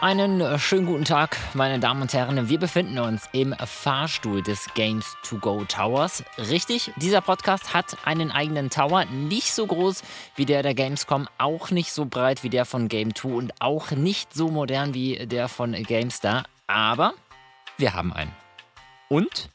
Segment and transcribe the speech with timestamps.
[0.00, 2.48] Einen äh, schönen guten Tag, meine Damen und Herren.
[2.48, 6.22] Wir befinden uns im Fahrstuhl des Games to Go Towers.
[6.38, 10.04] Richtig, dieser Podcast hat einen eigenen Tower, nicht so groß
[10.36, 13.90] wie der der Gamescom, auch nicht so breit wie der von Game 2 und auch
[13.90, 17.14] nicht so modern wie der von GameStar, aber
[17.76, 18.32] wir haben einen.
[19.08, 19.48] Und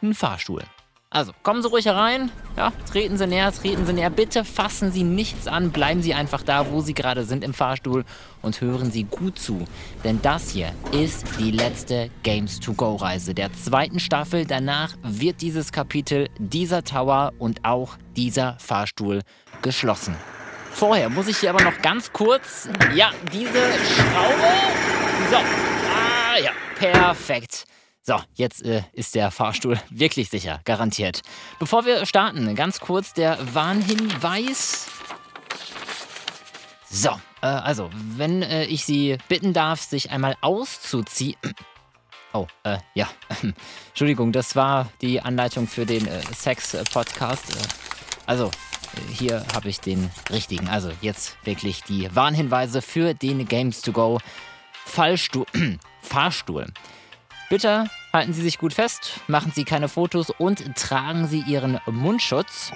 [0.00, 0.62] einen Fahrstuhl.
[1.10, 2.30] Also, kommen Sie ruhig herein.
[2.58, 4.10] Ja, treten Sie näher, treten Sie näher.
[4.10, 5.70] Bitte fassen Sie nichts an.
[5.70, 8.04] Bleiben Sie einfach da, wo Sie gerade sind im Fahrstuhl
[8.42, 9.64] und hören Sie gut zu.
[10.04, 14.44] Denn das hier ist die letzte Games to Go Reise der zweiten Staffel.
[14.44, 19.22] Danach wird dieses Kapitel, dieser Tower und auch dieser Fahrstuhl
[19.62, 20.14] geschlossen.
[20.72, 24.52] Vorher muss ich hier aber noch ganz kurz, ja, diese Schraube.
[25.30, 27.64] So, ah ja, perfekt.
[28.08, 31.20] So, jetzt äh, ist der Fahrstuhl wirklich sicher, garantiert.
[31.58, 34.86] Bevor wir starten, ganz kurz der Warnhinweis.
[36.88, 37.10] So,
[37.42, 41.36] äh, also, wenn äh, ich Sie bitten darf, sich einmal auszuziehen.
[42.34, 43.08] Oh, äh, ja.
[43.88, 47.56] Entschuldigung, das war die Anleitung für den äh, Sex-Podcast.
[47.56, 47.68] Äh,
[48.26, 48.50] also,
[49.10, 50.68] hier habe ich den richtigen.
[50.68, 54.18] Also, jetzt wirklich die Warnhinweise für den Games to Go
[54.84, 55.46] Fallstuhl.
[56.02, 56.66] Fahrstuhl.
[57.48, 62.72] Bitte halten Sie sich gut fest, machen Sie keine Fotos und tragen Sie Ihren Mundschutz.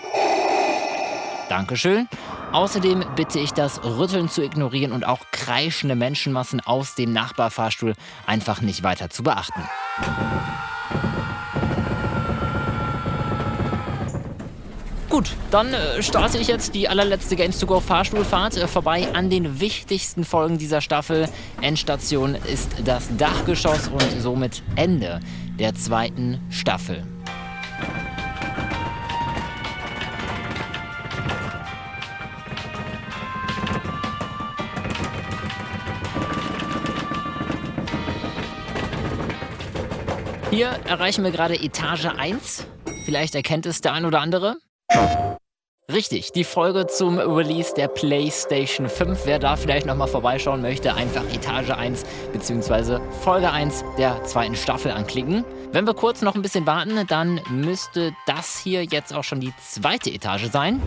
[1.49, 2.09] Dankeschön.
[2.53, 7.95] Außerdem bitte ich das Rütteln zu ignorieren und auch kreischende Menschenmassen aus dem Nachbarfahrstuhl
[8.27, 9.63] einfach nicht weiter zu beachten.
[15.13, 19.29] Gut, dann äh, starte ich jetzt die allerletzte Games to Go Fahrstuhlfahrt äh, vorbei an
[19.29, 21.29] den wichtigsten Folgen dieser Staffel.
[21.61, 25.21] Endstation ist das Dachgeschoss und somit Ende
[25.59, 27.03] der zweiten Staffel.
[40.51, 42.67] Hier erreichen wir gerade Etage 1.
[43.05, 44.57] Vielleicht erkennt es der ein oder andere.
[45.93, 49.27] Richtig, die Folge zum Release der PlayStation 5.
[49.27, 52.99] Wer da vielleicht nochmal vorbeischauen möchte, einfach Etage 1 bzw.
[53.21, 55.45] Folge 1 der zweiten Staffel anklicken.
[55.73, 59.53] Wenn wir kurz noch ein bisschen warten, dann müsste das hier jetzt auch schon die
[59.61, 60.81] zweite Etage sein.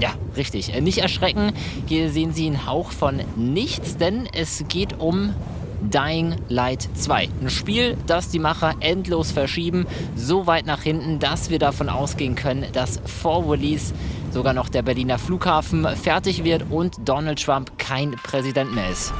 [0.00, 0.80] Ja, richtig.
[0.80, 1.52] Nicht erschrecken.
[1.86, 5.34] Hier sehen Sie einen Hauch von nichts, denn es geht um
[5.80, 7.28] Dying Light 2.
[7.40, 12.34] Ein Spiel, das die Macher endlos verschieben, so weit nach hinten, dass wir davon ausgehen
[12.34, 13.94] können, dass vor Release
[14.30, 19.12] sogar noch der Berliner Flughafen fertig wird und Donald Trump kein Präsident mehr ist.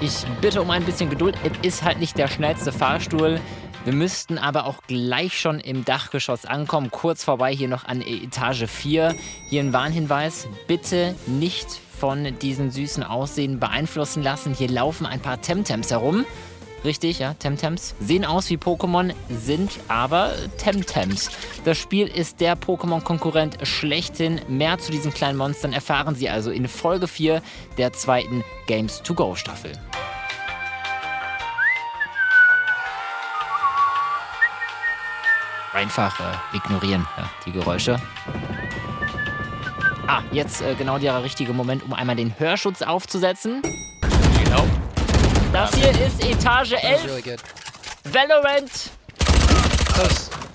[0.00, 1.36] Ich bitte um ein bisschen Geduld.
[1.42, 3.40] Es ist halt nicht der schnellste Fahrstuhl.
[3.84, 6.90] Wir müssten aber auch gleich schon im Dachgeschoss ankommen.
[6.90, 9.14] Kurz vorbei hier noch an Etage 4.
[9.48, 10.46] Hier ein Warnhinweis.
[10.68, 14.54] Bitte nicht von diesen süßen Aussehen beeinflussen lassen.
[14.54, 16.24] Hier laufen ein paar Temtems herum.
[16.84, 17.94] Richtig, ja, Temtems.
[18.00, 21.30] Sehen aus wie Pokémon, sind aber Temtems.
[21.64, 24.40] Das Spiel ist der Pokémon-Konkurrent schlechthin.
[24.48, 27.42] Mehr zu diesen kleinen Monstern erfahren Sie also in Folge 4
[27.78, 29.72] der zweiten Games to Go Staffel.
[35.72, 38.00] Einfach äh, ignorieren ja, die Geräusche.
[40.08, 43.60] Ah, jetzt äh, genau der richtige Moment, um einmal den Hörschutz aufzusetzen.
[44.42, 44.64] Genau.
[45.52, 47.36] Das hier ist Etage 11.
[48.04, 48.70] Valorant.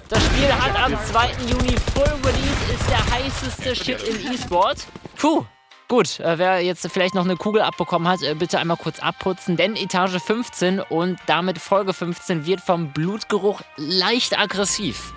[0.10, 1.28] Das Spiel hat am 2.
[1.48, 4.88] Juni Full Release, ist der heißeste Shit im E-Sport.
[5.18, 5.46] Puh,
[5.88, 9.56] Gut, äh, wer jetzt vielleicht noch eine Kugel abbekommen hat, äh, bitte einmal kurz abputzen,
[9.56, 15.14] denn Etage 15 und damit Folge 15 wird vom Blutgeruch leicht aggressiv.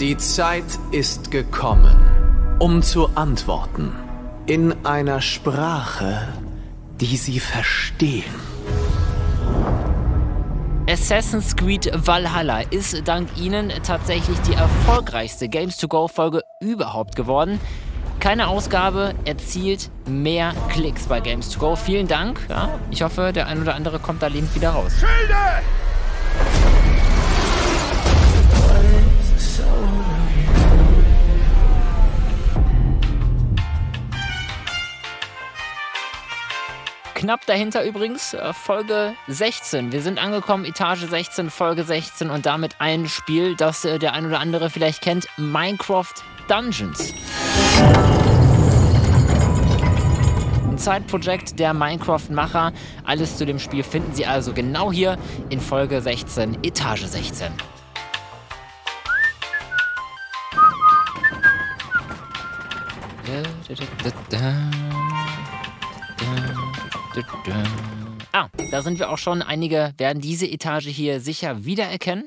[0.00, 2.25] Die Zeit ist gekommen
[2.58, 3.94] um zu antworten
[4.46, 6.28] in einer Sprache,
[7.00, 8.24] die sie verstehen.
[10.88, 17.60] Assassin's Creed Valhalla ist dank Ihnen tatsächlich die erfolgreichste Games to Go Folge überhaupt geworden.
[18.20, 21.76] Keine Ausgabe erzielt mehr Klicks bei Games to Go.
[21.76, 22.38] Vielen Dank.
[22.48, 24.92] Ja, ich hoffe, der ein oder andere kommt da lebend wieder raus.
[24.92, 25.34] Schilde!
[37.26, 39.90] Knapp dahinter übrigens äh, Folge 16.
[39.90, 44.26] Wir sind angekommen, Etage 16, Folge 16 und damit ein Spiel, das äh, der ein
[44.26, 46.14] oder andere vielleicht kennt, Minecraft
[46.46, 47.12] Dungeons.
[50.68, 52.72] Ein Zeitprojekt der Minecraft-Macher.
[53.02, 55.18] Alles zu dem Spiel finden Sie also genau hier
[55.48, 57.48] in Folge 16, Etage 16.
[68.32, 69.40] Ah, da sind wir auch schon.
[69.42, 72.26] Einige werden diese Etage hier sicher wiedererkennen.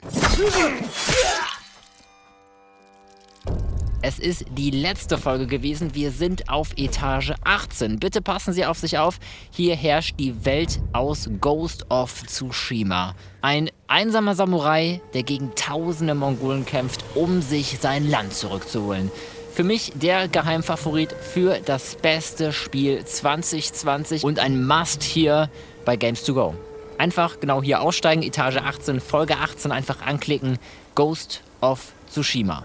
[4.01, 5.93] Es ist die letzte Folge gewesen.
[5.93, 7.99] Wir sind auf Etage 18.
[7.99, 9.19] Bitte passen Sie auf sich auf.
[9.51, 13.13] Hier herrscht die Welt aus Ghost of Tsushima.
[13.41, 19.11] Ein einsamer Samurai, der gegen tausende Mongolen kämpft, um sich sein Land zurückzuholen.
[19.59, 25.49] Für mich der Geheimfavorit für das beste Spiel 2020 und ein Must hier
[25.83, 26.55] bei Games to Go.
[26.97, 30.59] Einfach genau hier aussteigen, Etage 18, Folge 18 einfach anklicken.
[30.95, 32.63] Ghost of Tsushima.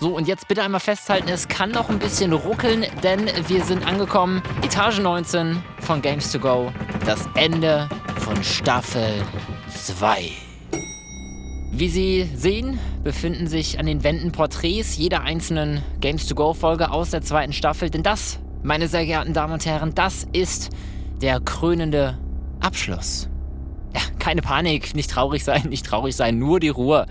[0.00, 3.86] So, und jetzt bitte einmal festhalten, es kann noch ein bisschen ruckeln, denn wir sind
[3.86, 4.42] angekommen.
[4.62, 6.72] Etage 19 von Games to Go.
[7.04, 7.86] Das Ende
[8.24, 9.22] von Staffel
[9.68, 10.47] 2.
[11.70, 16.90] Wie Sie sehen, befinden sich an den Wänden Porträts jeder einzelnen Games to Go Folge
[16.90, 17.90] aus der zweiten Staffel.
[17.90, 20.70] Denn das, meine sehr geehrten Damen und Herren, das ist
[21.20, 22.18] der krönende
[22.60, 23.28] Abschluss.
[23.94, 27.06] Ja, keine Panik, nicht traurig sein, nicht traurig sein, nur die Ruhe.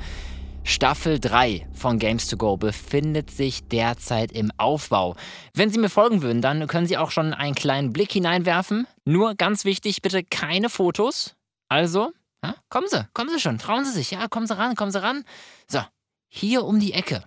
[0.63, 5.15] Staffel 3 von Games to Go befindet sich derzeit im Aufbau.
[5.53, 8.85] Wenn Sie mir folgen würden, dann können Sie auch schon einen kleinen Blick hineinwerfen.
[9.05, 11.35] Nur ganz wichtig, bitte keine Fotos.
[11.69, 12.11] Also,
[12.43, 15.01] ja, kommen Sie, kommen Sie schon, trauen Sie sich, ja, kommen Sie ran, kommen Sie
[15.01, 15.23] ran.
[15.69, 15.81] So,
[16.29, 17.23] hier um die Ecke.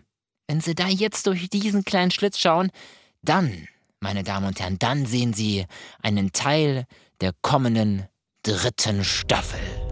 [0.48, 2.70] Wenn Sie da jetzt durch diesen kleinen Schlitz schauen,
[3.22, 3.68] dann,
[4.00, 5.66] meine Damen und Herren, dann sehen Sie
[6.02, 6.86] einen Teil
[7.20, 8.06] der kommenden
[8.42, 9.89] dritten Staffel.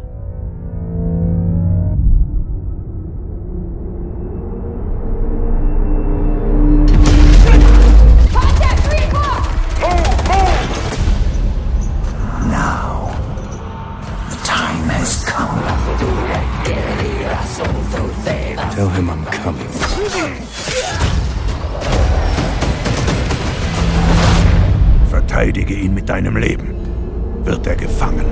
[26.08, 27.44] Mit deinem Leben.
[27.44, 28.24] Wird er gefangen.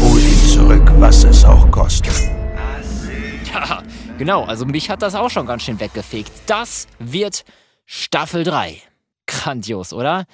[0.00, 2.14] Hol ihn zurück, was es auch kostet.
[3.52, 3.82] Ja,
[4.18, 6.30] genau, also mich hat das auch schon ganz schön weggefegt.
[6.46, 7.44] Das wird
[7.86, 8.80] Staffel 3.
[9.26, 10.26] Grandios, oder?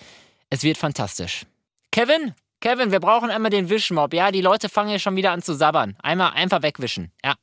[0.50, 1.46] Es wird fantastisch.
[1.90, 4.12] Kevin, Kevin, wir brauchen einmal den Wischmob.
[4.12, 5.96] Ja, die Leute fangen hier schon wieder an zu sabbern.
[6.02, 7.12] Einmal einfach wegwischen.
[7.24, 7.34] Ja.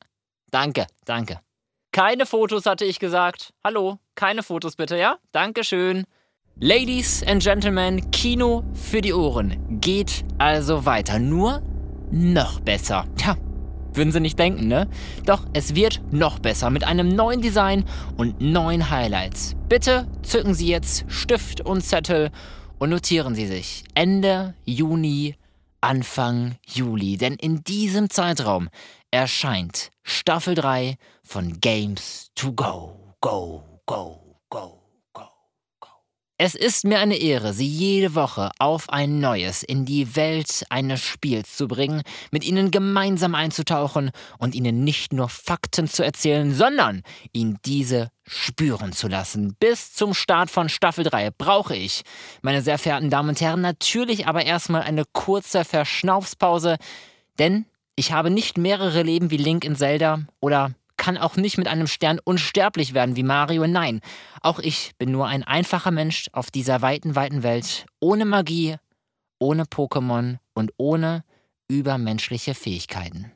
[0.52, 1.40] Danke, danke.
[1.90, 3.52] Keine Fotos, hatte ich gesagt.
[3.64, 5.18] Hallo, keine Fotos bitte, ja?
[5.32, 6.04] Dankeschön.
[6.60, 11.18] Ladies and Gentlemen, Kino für die Ohren geht also weiter.
[11.18, 11.62] Nur
[12.12, 13.08] noch besser.
[13.18, 13.36] Ja,
[13.92, 14.88] würden Sie nicht denken, ne?
[15.26, 17.84] Doch es wird noch besser mit einem neuen Design
[18.16, 19.56] und neuen Highlights.
[19.68, 22.30] Bitte zücken Sie jetzt Stift und Zettel
[22.78, 25.34] und notieren Sie sich Ende Juni,
[25.80, 27.16] Anfang Juli.
[27.16, 28.68] Denn in diesem Zeitraum
[29.10, 34.20] erscheint Staffel 3 von Games to go, go, go,
[34.50, 34.83] go.
[36.36, 41.00] Es ist mir eine Ehre, Sie jede Woche auf ein neues in die Welt eines
[41.00, 42.02] Spiels zu bringen,
[42.32, 47.02] mit Ihnen gemeinsam einzutauchen und Ihnen nicht nur Fakten zu erzählen, sondern
[47.32, 49.54] Ihnen diese spüren zu lassen.
[49.60, 52.02] Bis zum Start von Staffel 3 brauche ich,
[52.42, 56.78] meine sehr verehrten Damen und Herren, natürlich aber erstmal eine kurze Verschnaufspause,
[57.38, 61.68] denn ich habe nicht mehrere Leben wie Link in Zelda oder kann auch nicht mit
[61.68, 63.66] einem Stern unsterblich werden wie Mario.
[63.66, 64.00] Nein,
[64.40, 68.76] auch ich bin nur ein einfacher Mensch auf dieser weiten, weiten Welt, ohne Magie,
[69.38, 71.24] ohne Pokémon und ohne
[71.68, 73.32] übermenschliche Fähigkeiten.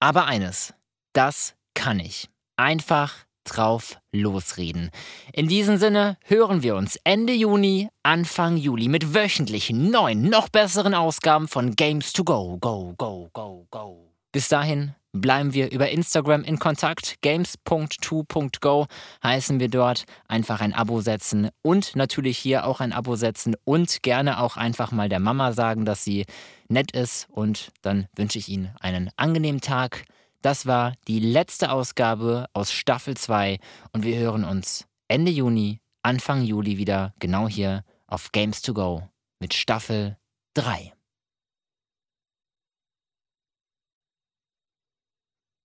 [0.00, 0.74] Aber eines,
[1.12, 2.28] das kann ich.
[2.56, 4.90] Einfach drauf losreden.
[5.32, 10.94] In diesem Sinne hören wir uns Ende Juni, Anfang Juli mit wöchentlichen neuen, noch besseren
[10.94, 12.58] Ausgaben von Games to Go.
[12.58, 14.12] Go, go, go, go.
[14.32, 17.16] Bis dahin bleiben wir über Instagram in Kontakt.
[17.22, 18.86] Games.2.go
[19.22, 20.04] heißen wir dort.
[20.28, 24.92] Einfach ein Abo setzen und natürlich hier auch ein Abo setzen und gerne auch einfach
[24.92, 26.24] mal der Mama sagen, dass sie
[26.68, 27.26] nett ist.
[27.30, 30.04] Und dann wünsche ich Ihnen einen angenehmen Tag
[30.46, 33.58] das war die letzte Ausgabe aus Staffel 2
[33.92, 39.02] und wir hören uns Ende Juni, Anfang Juli wieder genau hier auf Games to Go
[39.40, 40.16] mit Staffel
[40.54, 40.95] 3.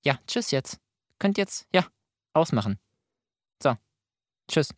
[0.03, 0.79] Ja, tschüss jetzt.
[1.19, 1.85] Könnt jetzt, ja,
[2.33, 2.79] ausmachen.
[3.61, 3.75] So,
[4.49, 4.69] tschüss.